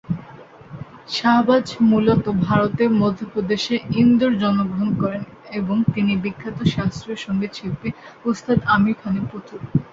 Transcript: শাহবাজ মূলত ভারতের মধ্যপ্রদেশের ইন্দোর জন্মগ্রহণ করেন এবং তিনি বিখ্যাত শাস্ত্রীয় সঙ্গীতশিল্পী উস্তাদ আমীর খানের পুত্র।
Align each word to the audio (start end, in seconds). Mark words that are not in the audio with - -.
শাহবাজ 1.09 1.65
মূলত 1.89 2.25
ভারতের 2.45 2.89
মধ্যপ্রদেশের 3.01 3.79
ইন্দোর 4.01 4.33
জন্মগ্রহণ 4.41 4.89
করেন 5.01 5.23
এবং 5.59 5.75
তিনি 5.93 6.13
বিখ্যাত 6.23 6.57
শাস্ত্রীয় 6.73 7.17
সঙ্গীতশিল্পী 7.25 7.89
উস্তাদ 8.25 8.57
আমীর 8.75 8.95
খানের 9.01 9.25
পুত্র। 9.31 9.51